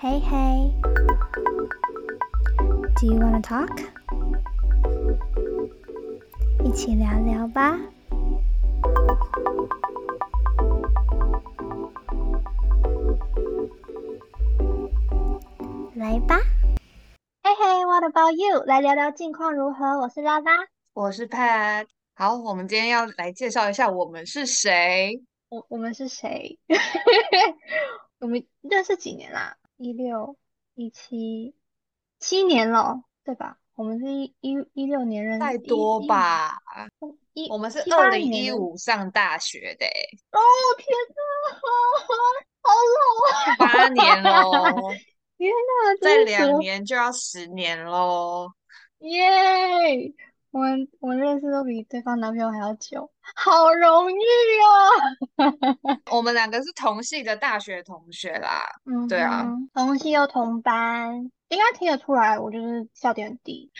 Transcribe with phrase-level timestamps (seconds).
[0.00, 0.72] Hey, hey.
[2.96, 3.68] Do you want to talk?
[6.64, 7.78] 一起聊聊吧。
[15.94, 16.38] 来吧。
[17.42, 18.64] 嘿嘿，What about you？
[18.64, 20.00] 来聊聊近况如何？
[20.00, 20.66] 我是拉拉。
[20.94, 21.88] 我是 Pat。
[22.14, 25.22] 好，我们今天要来介绍一下我们是谁。
[25.50, 26.58] 我我们是谁？
[28.18, 29.58] 我们认识几年啦？
[29.80, 30.36] 一六
[30.74, 31.54] 一七
[32.18, 33.56] 七年了，对吧？
[33.74, 36.58] 我们是一一一六年认识，太多吧？
[37.32, 40.38] 一我们是二零一五上大学的欸，哦
[40.76, 41.24] 天哪，
[42.60, 43.00] 好老
[43.32, 43.56] 啊！
[43.56, 44.90] 八年喽，
[45.38, 48.52] 天哪， 再两年就要十年喽。
[48.98, 50.12] 耶！
[50.50, 54.16] 我们我们认识都比对方男朋友还要久，好容易
[54.64, 55.46] 哦。
[56.10, 63.70] 我们两个是同系的大学同学啦，嗯对啊哼，同系又同班，应该听得出来，我就是笑点很低。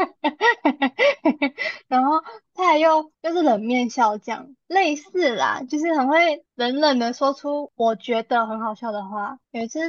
[1.88, 2.22] 然后
[2.54, 9.38] 他又又是冷面笑匠，类似啦，就是很会冷冷的说出我觉得很好笑的话。
[9.50, 9.80] 有一次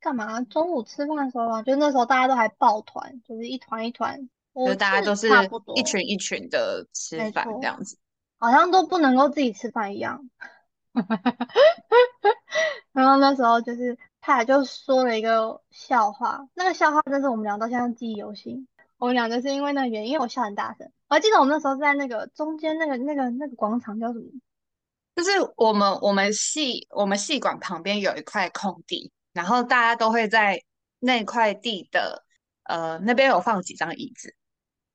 [0.00, 0.40] 干嘛？
[0.42, 4.30] 中午吃饭的时候啊，就那时候大家都还抱团，就是一团一团，
[4.66, 5.28] 就大家都是
[5.74, 7.98] 一群一群的吃饭这样子。
[8.38, 10.30] 好像都不能够自己吃饭一样。
[12.92, 18.66] 然后那时候就是他俩就说了一个笑话，那个笑话真是我们俩到现在记忆犹新。
[18.96, 20.90] 我们俩就是因为那个原因，因为我笑很大声。
[21.08, 24.26] 我还记得我们那时候在那个中间那个那个那个广场叫什么？
[25.14, 30.62] 就是我们我们系我们系馆旁边有一块空地，然后大家都会在
[31.00, 32.24] 那块地的
[32.64, 34.34] 呃那边有放几张椅子，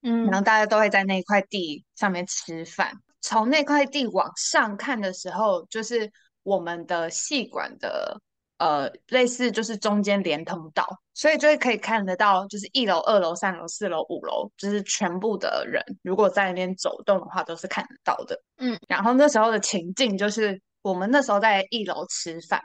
[0.03, 2.93] 嗯然后大家都会在那块地上面吃饭。
[3.21, 6.11] 从那块地往上看的时候，就是
[6.43, 8.19] 我们的系馆的
[8.57, 18.37] 呃类似就是中间连通道，所以就会可以看得到，就是一楼、二楼、三楼、四楼、五楼，就是全部的人如果在那边走动的话，都是看得到的。
[18.57, 22.61] 嗯，然后那时候的情境就是我们那时候在一楼吃饭，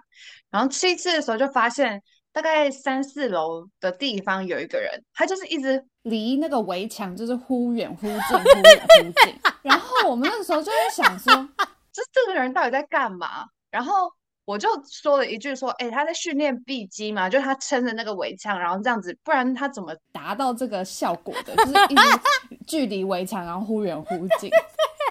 [0.50, 2.02] 然后吃一次的时候就发现。
[2.38, 9.40] 大概三四楼的地方有一个人，他就是一直离那个围墙就是忽远忽近，忽远忽近。
[9.62, 11.32] 然后我们那个时候就在想说，
[11.92, 13.44] 这这个人到底在干嘛？
[13.72, 14.08] 然后
[14.44, 22.20] 我就说了一句说，哎、他在训练臂肌嘛，就是他撑着那个围墙，然后这样子，不然他怎么达到这个效果的，就是一直
[22.68, 24.48] 距离围墙，然后忽远忽近。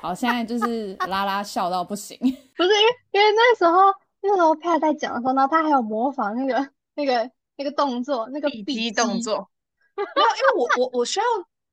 [0.01, 2.17] 好，现在就是拉拉笑到不行。
[2.55, 9.50] 不是因为因为那时候那时候佩在讲的时候，然后他还有模仿那个那个那个动作，那个臂臂肌动作？
[9.96, 11.25] 没有，因为我我我需要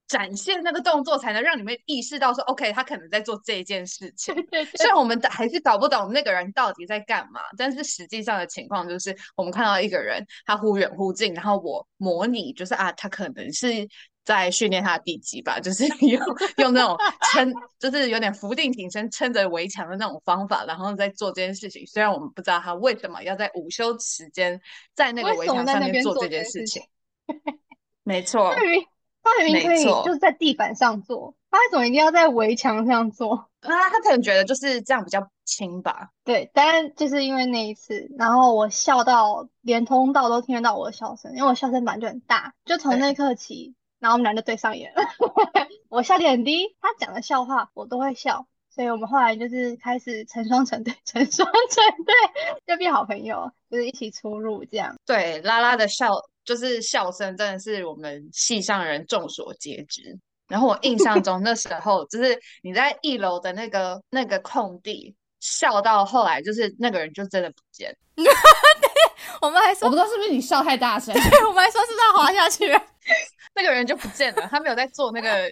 [0.06, 4.34] 展现那个动作，才能让你们意识到说，OK，他可能在做这件事 情。
[4.76, 13.88] 虽然我们还是搞不懂那个人到底在干嘛，但是实际上的情况就是，我们看到一个人他忽远忽近，然后我模拟就是啊，他可能是
[14.24, 16.20] 在训练他的地基吧，就是 用
[16.56, 16.96] 用那种
[17.32, 21.86] 撑，就是有点伏地挺身撑着围墙的那种方法，然后再做这件事情。
[21.86, 24.60] 虽然我们不知道他为什么要在午休时间
[24.94, 26.82] 在那个围墙上面做做这件事情情。
[28.02, 28.84] 没错他，明明
[29.22, 33.48] 他明明可以就是在地板上做，他为什么一定要在围墙上做？
[33.62, 36.10] 那 他可能觉得就是这样比较轻吧。
[36.22, 45.02] 对，但就是因为那一次，然后我笑到连通道都听得到我的笑声，因为我笑声本来就很大，就从那一刻起，然后我们俩就对上眼了。
[45.88, 52.14] 我笑点很低，他讲的笑话我都会笑，所以我们后来就是开始成双成对，成双成对，
[52.66, 54.94] 就变好朋友，就是一起出入这样。
[55.06, 56.10] 对，拉拉的笑
[56.44, 60.18] 就是笑声，真的是我们系上人众所皆知。
[60.48, 67.96] 然后我印象中那时候，就是你在一楼的那个那个空地笑到后来，就是那个人就真的不见了。
[69.40, 72.82] 我们还说，我不知道是不是你笑太大声，对我们还说是不是要滑下去了？
[73.54, 75.48] 那个人就不见了，他没有在做那个，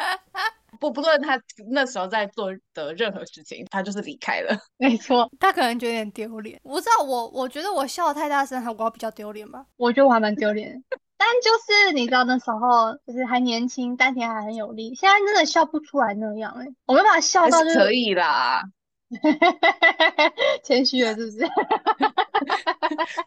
[0.80, 4.56] 不不论他那时候在做的任何事情，他就是离开了。
[4.78, 6.58] 没错，他可能觉得有点丢脸。
[6.62, 9.64] 我不知道，我我觉得我笑得太大声，还我比较丢脸吧。
[9.76, 10.82] 我觉得我还蛮丢脸。
[11.16, 18.62] 但就是你知道那时候就是还年轻，丹田还很有力，现在真的笑不出来那样哎、我没办法笑还到就是是可以啦，
[20.64, 21.38] 谦虚了是不是？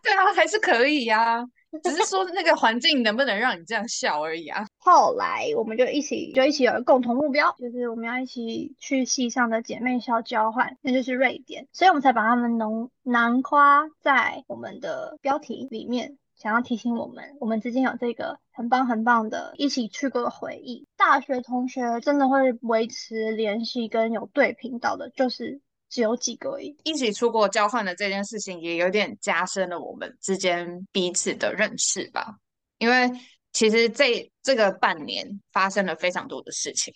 [0.02, 1.46] 对啊，还是可以呀、
[1.82, 4.66] 只是说那个环境能不能让你这样笑而已啊。
[4.78, 13.60] 后来我们就一起就一起有个共同目标，就是我们要一起去系上的姐妹校交换，那就是瑞典，所以我们才把他们浓囊括
[14.02, 16.18] 在我们的标题里面。
[16.36, 20.88] 想要提醒我们，我们之间有这个很棒很棒的一起去过的回忆。
[20.98, 25.62] 大学同学真的会维持联系跟有对频道的，就是
[25.94, 26.76] 只有几个而已。
[26.84, 32.34] 一起出国交换的这件事情，也有点加深了我们之间彼此的认识吧。
[32.80, 33.08] 因为
[33.52, 36.92] 其实这这个半年发生了非常多的事情，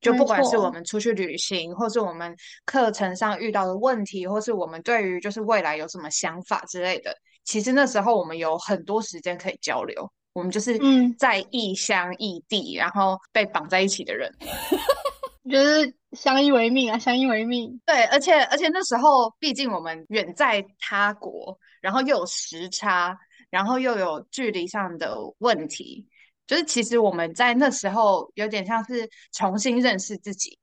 [0.00, 2.34] 就不管是我们出去旅行，或是我们
[2.64, 7.14] 课程上遇到的问题，或是我们对于就是未来有什么想法之类的，
[7.44, 10.10] 其实那时候我们有很多时间可以交流。
[10.32, 14.32] 我们就是嗯在异乡异地，然后被绑在一起的人。
[15.48, 17.80] 就是相依为命啊，相依为命。
[17.84, 23.18] 对，而且而且那时候，毕竟我们远在他国，然后又有时差，
[23.50, 26.06] 然后又有距离上的问题，
[26.46, 30.58] 就是其实我们在那时候有点像是重新认识自己，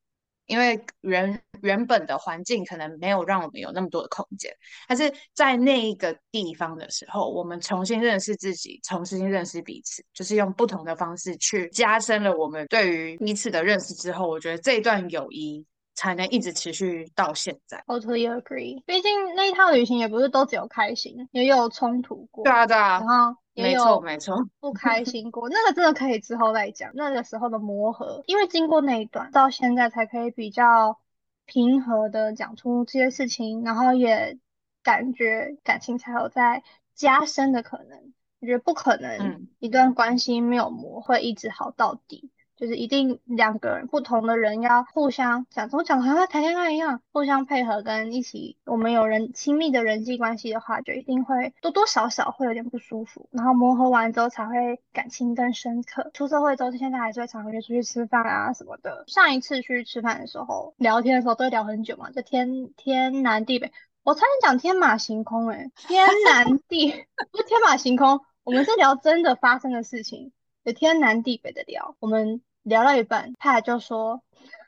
[0.47, 4.53] 因为原原本的环境可能没有让我们有那么多的空间，
[4.87, 15.65] 但是在那一个地方的时候，我们重新认识自己，重新认识彼此，就是用不同的方式去加深了我们对于彼此的认识之后，我觉得这段友谊
[15.95, 17.81] 才能一直持续到现在。
[17.87, 18.83] Totally agree。
[18.85, 24.47] 毕竟那一趟旅行也不是都只有开心，也有冲突过，对啊，对啊然，后也没错，有没错。
[24.59, 25.49] 不开心过。
[25.49, 30.99] 那个真的可以之后再讲，那个时候的磨合，因为经过那一段，到现在才可以比较
[31.45, 34.37] 平和的讲出这些事情，然后也
[34.83, 36.63] 感觉感情才有在
[36.93, 38.13] 加深的可能。
[38.41, 42.29] 我觉得不可能嗯一段关系没有磨会一直好到底。
[42.55, 56.09] 就是一定两个人不同的人要互相讲，怎么讲，好像在谈恋爱一样，互相配合跟一起，我们有人亲密的人际关系的话，就一定会多多少少会有点不舒服，然后磨合完之后才会感情更深刻。
[56.13, 59.03] 出社会之后，现在还是会常约出去吃饭啊什么的。
[59.07, 63.71] 上一次去吃饭的时候，聊天的时候都会聊很久嘛，就天天南地北，
[64.03, 66.91] 我差点讲天马行空、欸，天南地
[67.31, 70.31] 不是天马行空，我们是聊真的发生的事情。
[70.65, 74.19] 有天南地北的聊，我们聊到一半，他就说，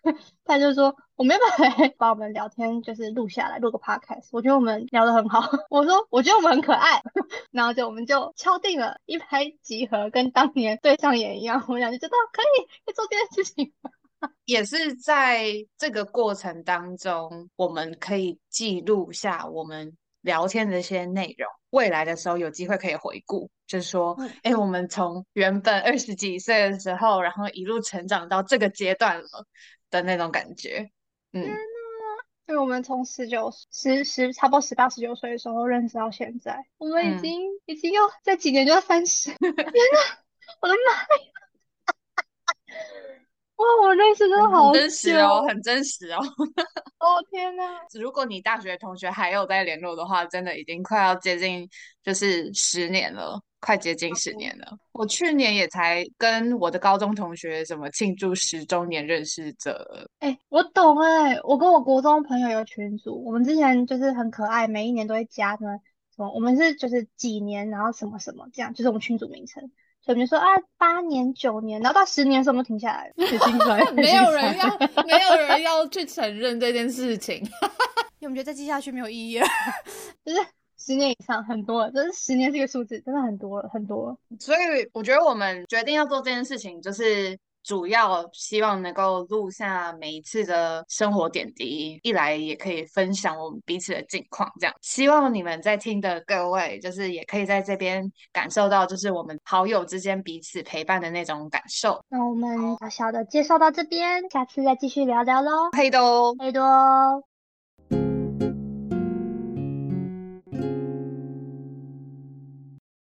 [0.45, 4.27] 他就说，我没办法把我们聊天就是录下来，录个 podcast？
[4.31, 5.49] 我觉得我们聊得很好。
[5.71, 7.01] 我说，我觉得我们很可爱，
[7.49, 13.73] 然后就我们就敲定了一拍即合，跟当年对上眼一样，我们俩就觉得可以可以做这件事情。
[14.45, 15.47] 也是在
[15.79, 29.45] 这个过程当中，我们可以记录下我们聊天的一些内容，未来的时候有机会可以回顾，就是说，嗯哎、我们从原本二十几岁的时候，然后一路成长到这个阶段了
[29.91, 30.89] 的那种感觉。
[31.33, 31.43] 嗯，
[32.47, 40.17] 因为我们从十九、十十差不多十八、十九岁的时候认识到现在，我们已嗯经、已经要在几年就要三十， 天哪，
[40.61, 41.07] 我的妈呀！
[43.57, 46.17] 哇，我认识真的好很真实久哦，很真实哦。
[46.99, 47.63] 哦，天哪！
[47.99, 51.67] 如果你大学同学还有在联络的话，真的已经快要接近
[52.03, 54.77] 就是十年了，快接近十年了。
[54.93, 65.71] 我去年也才跟我的高中同学什么庆祝十周年认识者，哎、我懂哎、我跟我国中朋友有群组，我们之前就是很可爱，每一年都会加什么
[66.15, 69.71] 什么，我们是就是几年，然后什么什么这样，就是我们群组名称。
[70.07, 73.13] 所以我们就说啊，八年、九年，然后到十年的时候我们就停下来了，
[73.93, 77.35] 没有人要，没有人要去承认这件事情。
[78.19, 79.45] 因为我们觉得再记下去没有意义了。
[80.23, 80.39] 就是
[80.77, 84.17] 十年以上很多了，就是十年这个数字真的很多了，很多了。
[84.39, 87.37] 所以我觉得我们决定要做这件事情，就是
[87.67, 94.73] 主要希望能够录下每一次的生活点滴，一来也可以分享我们彼此的近况，这样。
[94.81, 101.99] 希望你们在听的各位，就是也可以在这边感受到，就是我们好友之间彼此陪伴的那种感受。
[102.07, 106.33] 那我们小小的介绍到这边，下次再继续聊聊喽，黑的哦。
[106.39, 107.36] 拜多。